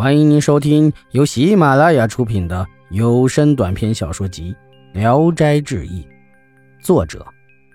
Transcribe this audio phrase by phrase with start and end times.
[0.00, 4.56] 欢迎您收听由喜马拉雅出品的有声短篇小说集
[4.98, 6.02] 《聊斋志异》，
[6.82, 7.26] 作者：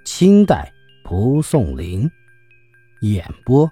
[0.05, 0.73] 清代
[1.03, 2.09] 蒲松龄，
[3.01, 3.71] 演播：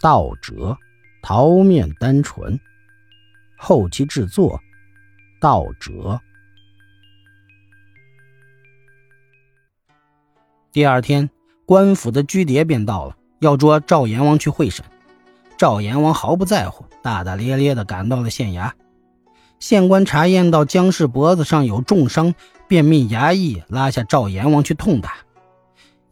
[0.00, 0.76] 道哲、
[1.22, 2.58] 桃面单纯，
[3.56, 4.60] 后期制作：
[5.40, 6.20] 道哲。
[10.72, 11.30] 第二天，
[11.64, 14.84] 官府的居谍便到了，要捉赵阎王去会审。
[15.56, 18.70] 赵阎王毫不在乎，大大咧咧地赶到了县衙。
[19.58, 22.34] 县官查验到姜氏脖子上有重伤，
[22.66, 25.14] 便命衙役拉下赵阎王去痛打。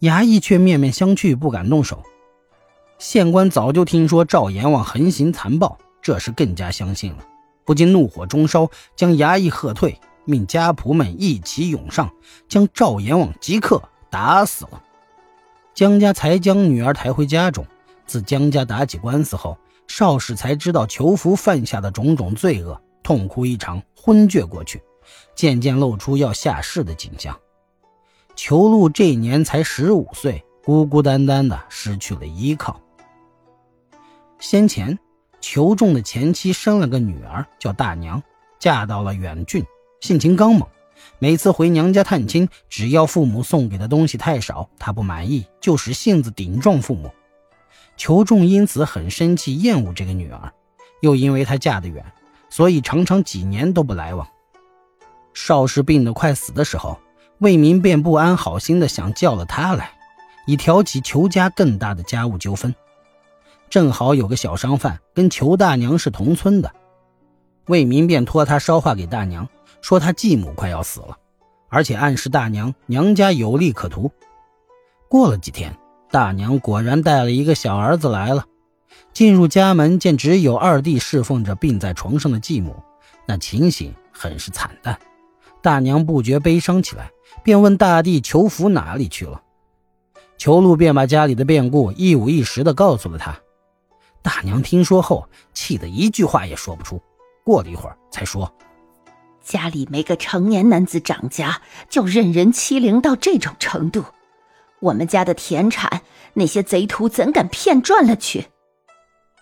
[0.00, 2.02] 衙役却面面相觑，不敢动手。
[2.98, 7.18] 县官早就听说赵阎王横行残暴，这时更加相信了，
[7.64, 12.10] 不禁怒火中烧，将衙役喝退，命家仆们一起涌上，
[12.48, 14.82] 将赵阎王即刻打死了。
[15.74, 17.66] 姜家才将女儿抬回家中。
[18.06, 19.56] 自江家打起官司后，
[19.90, 24.80] 邵氏才知道裘福犯下的种种罪恶，痛哭一场，昏厥过去，
[25.34, 27.36] 渐渐露出要下世的景象。
[28.36, 32.80] 裘禄这年才十五岁，孤孤单单的失去了依靠。
[34.38, 34.96] 先前，
[35.40, 38.22] 裘仲的前妻生了个女儿，叫大娘，
[38.60, 39.64] 嫁到了远郡，
[40.00, 40.68] 性情刚猛，
[41.18, 47.10] 每次回娘家探亲，只要父母送给的东西太少，她不满意，就使性子顶撞父母。
[48.00, 50.50] 裘仲因此很生气，厌恶这个女儿，
[51.02, 52.02] 又因为她嫁得远，
[52.48, 54.26] 所以常常几年都不来往。
[55.34, 56.98] 邵氏病得快死的时候，
[57.40, 59.92] 魏明便不安好心的想叫了她来，
[60.46, 62.74] 以挑起裘家更大的家务纠纷。
[63.68, 66.72] 正好有个小商贩跟裘大娘是同村的，
[67.66, 69.46] 魏明便托他捎话给大娘，
[69.82, 71.18] 说他继母快要死了，
[71.68, 74.10] 而且暗示大娘娘家有利可图。
[75.06, 75.76] 过了几天。
[76.10, 78.44] 大娘果然带了一个小儿子来了，
[79.12, 82.74] 进入家门，见只有二弟侍奉着病在床上的继母，
[83.26, 84.98] 那情形很是惨淡。
[85.62, 87.10] 大娘不觉悲伤起来，
[87.44, 89.40] 便问大弟裘福哪里去了。
[90.36, 93.38] 裘禄便把家里的变故一五一十的告诉了他。
[94.22, 97.00] 大娘听说后，气得一句话也说不出。
[97.44, 98.52] 过了一会儿，才说
[99.44, 104.04] ：“家里没个成年男子掌家，就任人欺凌到这种程度。”
[104.80, 106.02] 我们家的田产，
[106.34, 108.46] 那些贼徒怎敢骗赚了去？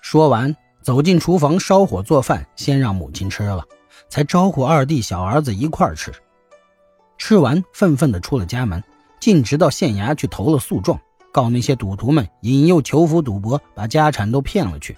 [0.00, 3.64] 说完，走进厨房烧火做饭，先让母亲吃了，
[4.08, 6.12] 才招呼二弟、小儿子一块吃。
[7.18, 8.82] 吃完，愤愤地出了家门，
[9.20, 11.00] 径直到县衙去投了诉状，
[11.32, 14.96] 告那些赌徒们引诱求福赌博，把家产都骗了去。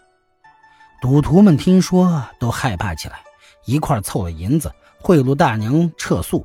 [1.00, 3.20] 赌徒们听说，都害怕起来，
[3.64, 4.70] 一块凑了银子，
[5.00, 6.44] 贿赂大娘撤诉。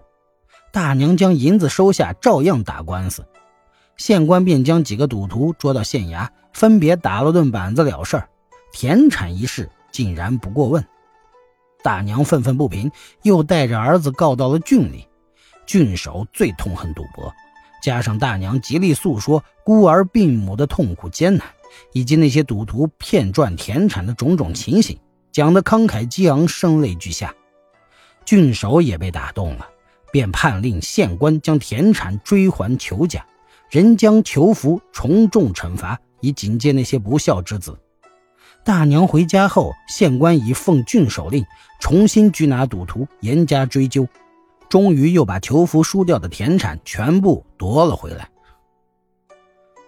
[0.72, 3.26] 大娘将银子收下，照样打官司。
[3.98, 8.30] 县官便将几个赌徒捉到县衙，分别打了顿板子了事儿。
[8.72, 10.86] 田产一事竟然不过问，
[11.82, 12.92] 大娘愤愤不平，
[13.24, 15.08] 又带着儿子告到了郡里。
[15.66, 17.34] 郡守最痛恨赌博，
[17.82, 21.48] 加上大娘极力诉说孤儿病母的痛苦艰难，
[21.94, 25.00] 以及那些赌徒骗赚田产的种种情形，
[25.32, 27.34] 讲得慷慨激昂，声泪俱下。
[28.26, 29.68] 郡守也被打动了，
[30.12, 33.26] 便判令县官将田产追还裘家。
[33.70, 37.78] 人将囚服从重惩罚，以警戒那些不孝之子。
[38.64, 41.46] 大娘回家后，县官已奉郡守令，
[41.80, 44.08] 重新拘拿赌徒，严加追究。
[44.68, 48.28] 终于又把囚服输掉的田产全部夺了回来。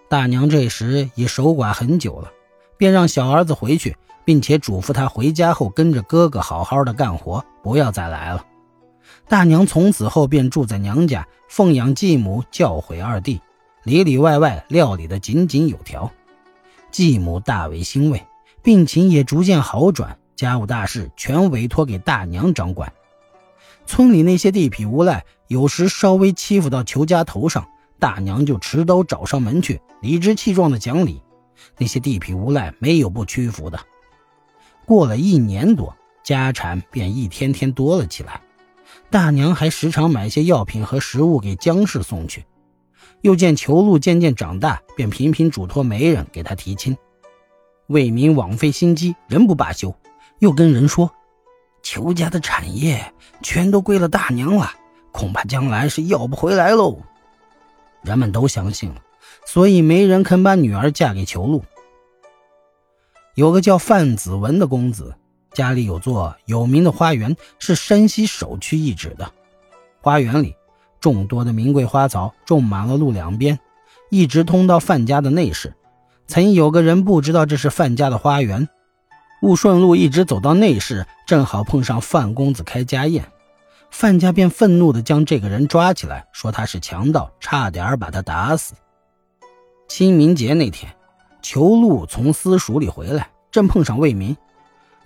[0.08, 2.30] 大娘这时已守寡很久了，
[2.76, 8.44] 便让小儿子回去，并且嘱咐他回家后跟着哥哥好好的干活，不要再来了。
[9.28, 13.40] 大娘从此后便住在娘家，奉养继母，教诲二弟。
[13.84, 16.10] 里里外外料理得井井有条，
[16.90, 18.26] 继母大为欣慰，
[18.62, 22.92] 病情也逐渐好转，家务大事全委托给大娘掌管。
[23.86, 27.66] 村里那些地痞无赖，有时稍微欺负到裘家头上，
[27.98, 31.22] 大娘就持刀找上门去，理直气壮地讲理。
[31.78, 33.80] 那些地痞无赖没有不屈服的。
[34.84, 38.42] 过了一年多，家产便一天天多了起来，
[39.08, 42.44] 大娘还时常买些药品和食物给姜氏送去。
[43.22, 46.96] 又见裘禄渐渐长大，便频频嘱托媒人给他提亲。
[47.88, 49.94] 魏民枉费心机，仍不罢休，
[50.38, 51.10] 又跟人说
[51.82, 53.12] ：“裘家的产业
[53.42, 54.70] 全都归了大娘了，
[55.10, 56.98] 恐怕将来是要不回来喽。”
[58.04, 59.02] 人们都相信了，
[59.46, 61.64] 所以没人肯把女儿嫁给裘禄。
[63.34, 65.16] 有个叫范子文的公子，
[65.52, 69.32] 家里有座有名的花园，是山西首屈一指的。
[70.00, 70.54] 花园里。
[71.00, 73.58] 众多的名贵花草种满了路两边，
[74.10, 75.74] 一直通到范家的内室。
[76.26, 78.68] 曾有个人不知道这是范家的花园，
[79.42, 83.24] 误顺路一直走到内室，正好碰上范公子开家宴，
[83.90, 88.74] 范家便愤怒地将这个人抓起来，说他是强盗，差点把他打死。
[89.88, 90.92] 清明节那天，
[91.40, 94.36] 裘禄从私塾里回来，正碰上魏民，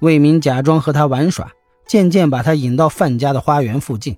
[0.01, 1.53] 魏民假装和他玩耍，
[1.87, 4.17] 渐渐把他引到范家的花园附近。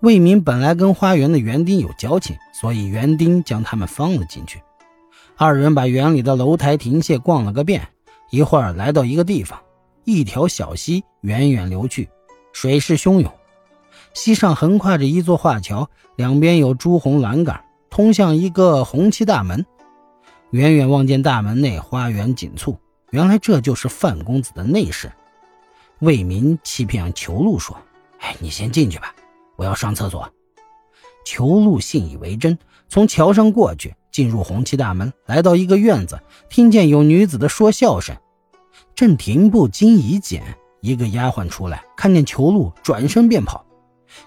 [0.00, 4.62] 魏民本来跟花园的园丁有交情，所以园丁将他们放了进去。
[5.36, 7.88] 二人把园里的楼台亭榭逛了个遍。
[8.30, 9.58] 一会儿来到一个地方，
[10.04, 12.08] 一条小溪远远流去，
[12.52, 13.32] 水势汹涌。
[14.12, 19.64] 溪上横跨着一座画桥，两边有朱红栏杆，通向一个红漆大门。
[20.50, 22.78] 远远望见大门内花园锦簇，
[23.10, 25.10] 原来这就是范公子的内室。
[26.00, 27.76] 魏民欺骗裘禄说
[28.20, 29.14] ：“哎，你先进去吧，
[29.58, 30.26] 我要上厕所。”
[31.26, 32.58] 裘禄信以为真，
[32.88, 33.94] 从桥上过去。
[34.10, 36.18] 进入红旗大门，来到一个院子，
[36.48, 38.16] 听见有女子的说笑声。
[38.96, 40.42] 正停步，惊疑间，
[40.80, 43.64] 一个丫鬟出来，看见裘禄，转身便跑。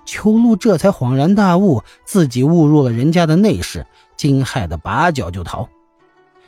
[0.05, 3.85] 裘禄这才恍然大悟，自己误入了人家的内室，
[4.15, 5.67] 惊骇的拔脚就逃。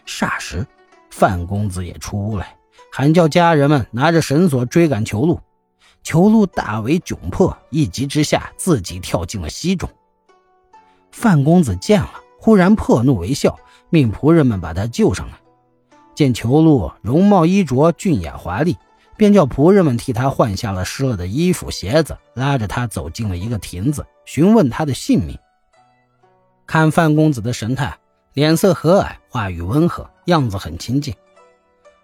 [0.05, 0.65] 霎时，
[1.09, 2.55] 范公子也出来，
[2.93, 5.41] 喊叫家人们拿着绳索追赶裘禄。
[6.03, 9.89] 裘禄大为窘迫，一急之下自己跳进了溪中。
[11.11, 12.21] 范公子见了。
[12.37, 13.57] 忽然破怒为笑，
[13.89, 15.39] 命仆人们把他救上来。
[16.13, 18.77] 见裘禄容貌衣着俊雅华丽，
[19.15, 25.39] 便叫仆人们替他换下了湿了的衣服鞋子，拉着他走进了一个亭子，询问他的姓名。
[26.67, 27.97] 看范公子的神态，
[28.33, 31.15] 脸色和蔼，话语温和，样子很亲近。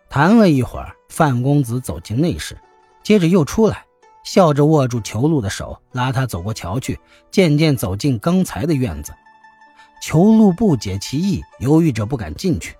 [0.10, 2.58] 谈了一会儿，范公子走进内室，
[3.04, 3.84] 接着又出来，
[4.32, 7.00] 笑着握住裘禄的手，拉他走过桥去，
[7.32, 9.12] 渐渐走进刚才的院子。
[10.04, 12.76] 裘禄不解其意，犹豫着不敢进去。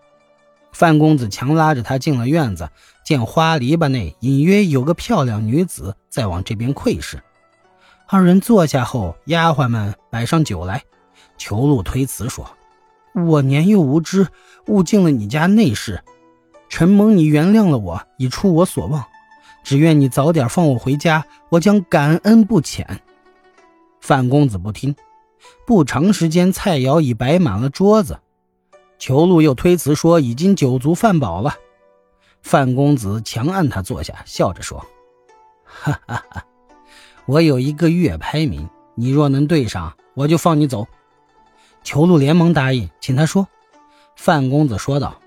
[0.72, 2.70] 范公子强拉着他进了院子，
[3.04, 7.20] 见花篱笆内隐约有个漂亮女子在往这边窥视。
[8.06, 10.84] 二人坐下后，丫鬟们摆上酒来。
[11.40, 12.48] 裘禄推辞说
[13.28, 14.28] ：“我年幼无知，
[14.68, 16.04] 误进了你家内室，
[16.70, 19.04] 承蒙你原谅了我，已出我所望。
[19.64, 23.02] 只愿你早点放我回家，我将感恩不浅。”
[24.02, 24.96] 范公子不听。
[25.66, 28.20] 不长时间，菜肴已摆满了桌子。
[28.98, 31.56] 裘禄又推辞说：“已经酒足饭饱了。”
[32.42, 34.86] 范公子强按他坐下，笑着说
[35.64, 36.46] ：“哈哈哈，
[37.26, 40.88] 我有一个月拍名，你若能对上，我就放你走。”
[41.84, 43.48] 裘禄连忙答应，请他说。
[44.16, 45.18] 范公子说道：“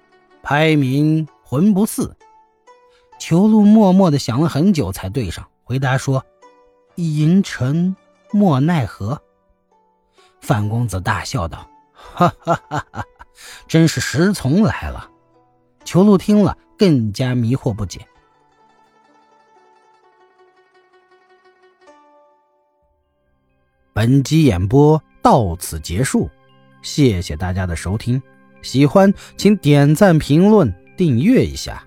[0.42, 2.14] 拍名魂不似。”
[3.24, 6.26] 裘禄默默的想了很久，才对上，回答说
[6.96, 7.94] ：“银尘
[8.32, 9.22] 莫奈何。”
[10.42, 13.04] 范公子大笑道：“哈哈哈哈
[13.68, 15.08] 真是石从来了。”
[15.86, 18.04] 裘禄听了更加迷惑不解。
[23.92, 26.28] 本集演播到此结束，
[26.82, 28.20] 谢谢大家的收听。
[28.62, 31.86] 喜欢请点赞、评论、订阅一下。